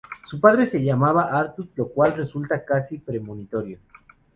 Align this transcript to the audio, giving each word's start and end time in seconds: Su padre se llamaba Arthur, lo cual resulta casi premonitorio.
Su 0.25 0.39
padre 0.39 0.65
se 0.65 0.83
llamaba 0.83 1.29
Arthur, 1.31 1.67
lo 1.75 1.87
cual 1.89 2.15
resulta 2.17 2.65
casi 2.65 2.97
premonitorio. 2.97 3.77